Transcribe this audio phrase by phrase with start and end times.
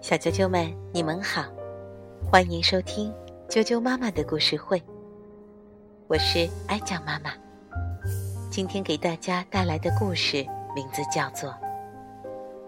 [0.00, 1.44] 小啾啾们，你们好，
[2.28, 3.14] 欢迎收听
[3.48, 4.82] 啾啾妈妈的故事会。
[6.08, 7.30] 我是哀酱妈妈，
[8.50, 10.44] 今天给大家带来的故事
[10.74, 11.50] 名字叫做《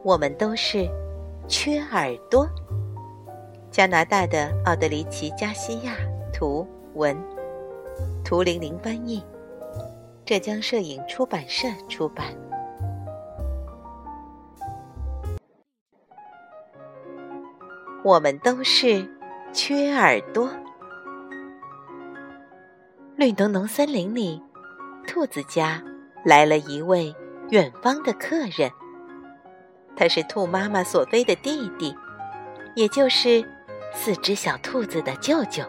[0.05, 0.89] 我们都是
[1.49, 2.47] 缺耳朵》。
[3.71, 5.97] 加拿大的奥德里奇·加西亚
[6.33, 6.65] 图
[6.95, 7.17] 文，
[8.25, 9.25] 图玲玲翻译，
[10.25, 12.27] 浙江摄影出版社出版。
[18.07, 19.05] 我们都是
[19.53, 20.49] 缺耳朵。
[23.17, 24.41] 绿浓浓森林里，
[25.09, 25.83] 兔子家
[26.25, 27.13] 来了一位
[27.51, 28.71] 远方的客人。
[29.97, 31.97] 他是兔妈妈索菲的弟弟，
[32.77, 33.45] 也就是
[33.93, 35.65] 四只小兔子的舅舅。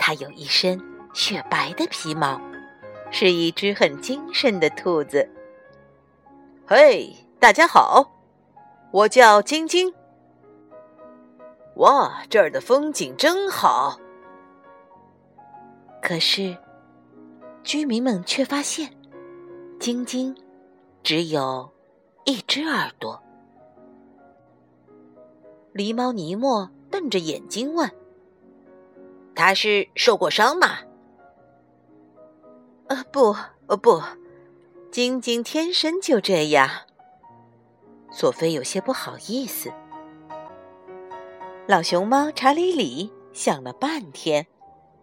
[0.00, 0.82] 他有一身
[1.14, 2.40] 雪白的皮毛，
[3.12, 5.30] 是一只很精神的兔子。
[6.66, 8.10] 嘿，大家好，
[8.90, 9.94] 我叫晶晶。
[11.76, 13.98] 哇，这儿的风景真好。
[16.02, 16.56] 可是，
[17.62, 18.90] 居民们却发现，
[19.78, 20.34] 晶晶
[21.02, 21.70] 只有
[22.24, 23.22] 一只耳朵。
[25.74, 27.90] 狸猫尼莫瞪着眼睛问
[29.36, 30.78] ：“他是受过伤吗
[32.88, 34.00] ？”“呃，不，呃，不，
[34.90, 36.70] 晶晶天生就这样。”
[38.10, 39.70] 索菲有些不好意思。
[41.68, 44.46] 老熊猫查理里想了半天，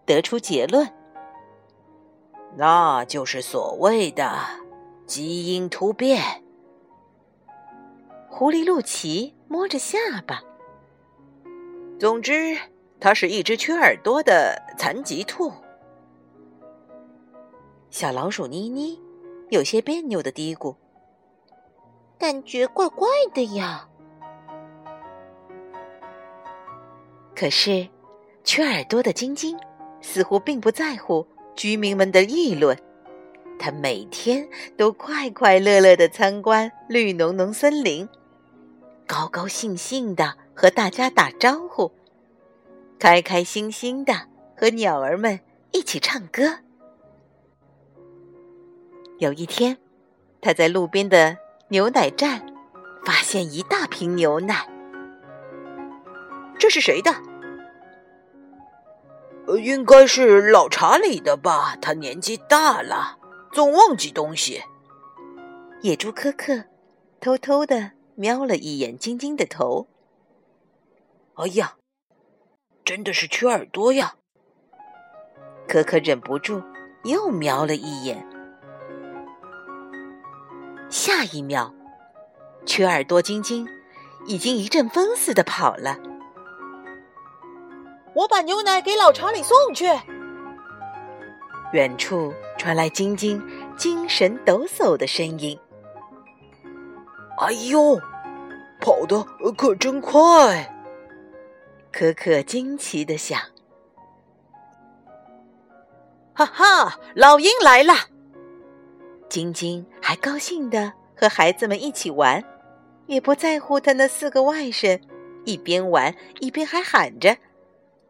[0.06, 0.90] 得出结论：
[2.56, 4.34] 那就是所谓的
[5.04, 6.42] 基因突变。
[8.30, 10.42] 狐狸露奇摸着下巴。
[12.00, 12.56] 总之，
[12.98, 15.52] 它是一只缺耳朵的残疾兔。
[17.90, 18.98] 小老鼠妮妮
[19.50, 20.76] 有些别扭的嘀咕
[22.18, 23.86] ：“感觉怪怪的呀。”
[27.36, 27.88] 可是，
[28.44, 29.58] 缺耳朵的晶晶
[30.00, 32.78] 似乎并不在乎居民们的议论。
[33.58, 38.08] 他每天都快快乐乐的参观绿浓浓森林，
[39.06, 41.90] 高高兴兴的和大家打招呼，
[42.98, 44.12] 开开心心的
[44.56, 45.40] 和鸟儿们
[45.72, 46.58] 一起唱歌。
[49.18, 49.78] 有一天，
[50.40, 51.36] 他在路边的
[51.68, 52.44] 牛奶站
[53.04, 54.68] 发现一大瓶牛奶。
[56.58, 57.10] 这是谁的？
[59.46, 61.76] 呃，应该是老查理的吧。
[61.76, 63.18] 他年纪大了，
[63.52, 64.62] 总忘记东西。
[65.82, 66.64] 野猪科克
[67.20, 69.86] 偷偷的瞄了一眼晶晶的头。
[71.34, 71.74] 哎呀，
[72.84, 74.14] 真的是缺耳朵呀！
[75.68, 76.62] 可可忍不住
[77.02, 78.26] 又瞄了一眼。
[80.88, 81.74] 下一秒，
[82.64, 83.68] 缺耳朵晶晶
[84.26, 85.98] 已经一阵风似的跑了。
[88.14, 89.86] 我把牛奶给老查理送去。
[91.72, 93.42] 远处传来晶晶
[93.76, 95.58] 精神抖擞的声音
[97.38, 98.00] ：“哎呦，
[98.80, 99.22] 跑得
[99.56, 100.72] 可真快！”
[101.90, 103.40] 可可惊奇的想
[106.34, 107.92] ：“哈哈，老鹰来了！”
[109.28, 112.44] 晶晶还高兴的和孩子们一起玩，
[113.06, 115.00] 也不在乎他那四个外甥，
[115.44, 117.36] 一边玩一边还喊着。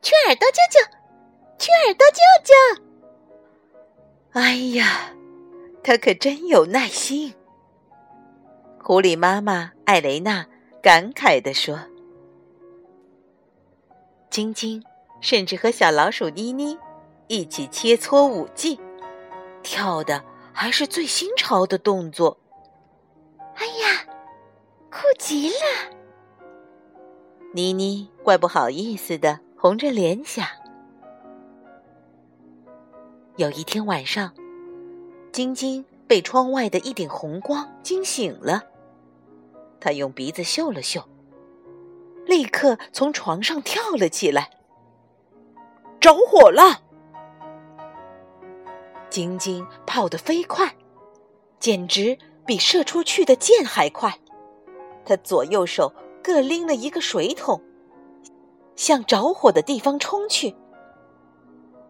[0.04, 0.80] 缺耳朵舅舅，
[1.58, 2.52] 缺耳朵舅舅。
[4.32, 5.14] 哎呀，
[5.82, 7.34] 他可真有耐心。
[8.82, 10.44] 狐狸妈妈艾雷娜
[10.82, 11.80] 感慨地说
[14.28, 14.84] ：“晶晶
[15.22, 16.78] 甚至和小老鼠妮妮
[17.28, 18.78] 一起切磋舞技，
[19.62, 20.22] 跳的
[20.52, 22.38] 还是最新潮的动作。
[23.54, 24.04] 哎呀，
[24.90, 25.56] 酷极了！”
[27.54, 29.40] 妮妮怪不好意思的。
[29.64, 30.46] 红着脸想。
[33.36, 34.34] 有一天晚上，
[35.32, 38.64] 晶晶被窗外的一点红光惊醒了。
[39.80, 41.08] 她用鼻子嗅了嗅，
[42.26, 44.50] 立刻从床上跳了起来。
[45.98, 46.82] 着火了！
[49.08, 50.76] 晶晶跑得飞快，
[51.58, 54.18] 简直比射出去的箭还快。
[55.06, 57.62] 她左右手各拎了一个水桶。
[58.76, 60.54] 向着火的地方冲去！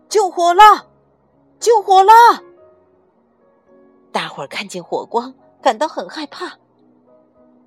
[0.09, 0.89] 救火了！
[1.59, 2.13] 救火了！
[4.13, 6.59] 大伙儿看见火光，感到很害怕。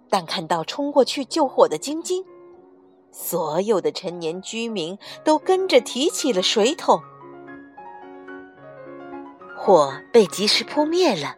[0.10, 2.24] 但看到冲过去救火的晶晶，
[3.12, 7.02] 所有的成年居民都跟着提起了水桶。
[9.58, 11.36] 火被及时扑灭了，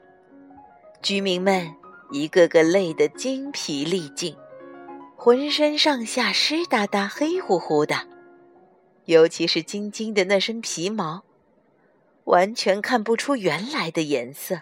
[1.02, 1.74] 居民们
[2.12, 4.36] 一个个累得精疲力尽，
[5.22, 8.08] 浑身上下湿哒哒、黑乎乎的，
[9.04, 11.26] 尤其是晶晶的那身皮毛，
[12.24, 14.62] 完全看不出原来的颜色。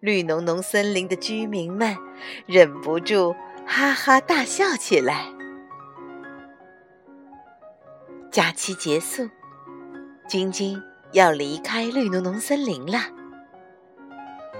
[0.00, 1.96] 绿浓浓森林的居民们
[2.44, 3.34] 忍不住
[3.66, 5.32] 哈哈大笑起来。
[8.30, 9.26] 假期结束，
[10.28, 10.82] 晶晶
[11.12, 13.00] 要离开绿浓浓森林了。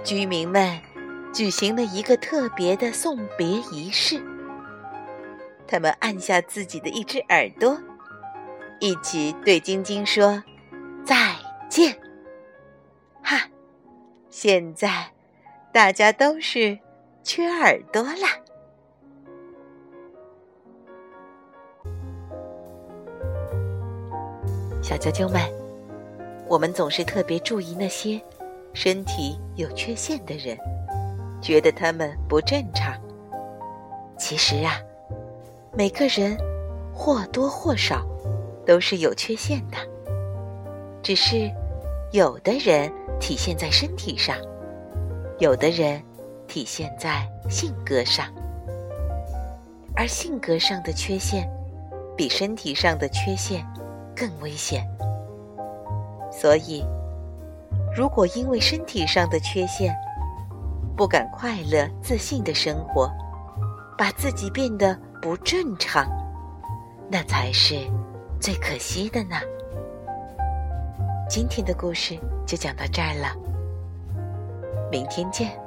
[0.03, 0.81] 居民们
[1.33, 4.21] 举行了一个特别的送别仪式。
[5.67, 7.77] 他们按下自己的一只耳朵，
[8.79, 10.43] 一起对晶晶说
[11.05, 11.35] ：“再
[11.69, 11.95] 见。”
[13.21, 13.47] 哈，
[14.29, 15.11] 现在
[15.71, 16.79] 大家都是
[17.23, 18.39] 缺耳朵啦。
[24.81, 25.39] 小啾啾们，
[26.47, 28.19] 我们总是特别注意那些。
[28.73, 30.57] 身体有缺陷的人，
[31.41, 32.93] 觉得他们不正常。
[34.17, 34.73] 其实啊，
[35.73, 36.37] 每个人
[36.93, 38.05] 或多或少
[38.65, 39.77] 都是有缺陷的，
[41.01, 41.49] 只是
[42.11, 44.35] 有的人体现在身体上，
[45.37, 46.01] 有的人
[46.47, 48.25] 体现在性格上。
[49.95, 51.49] 而性格上的缺陷，
[52.15, 53.65] 比身体上的缺陷
[54.15, 54.85] 更危险。
[56.31, 56.85] 所以。
[57.95, 59.93] 如果因为身体上的缺陷，
[60.99, 63.09] 不敢快乐、自信的生活，
[63.97, 66.05] 把自己变得不正常，
[67.09, 67.89] 那才是
[68.37, 69.37] 最可惜的呢。
[71.29, 73.33] 今天的故事就讲到这儿了，
[74.91, 75.57] 明天见。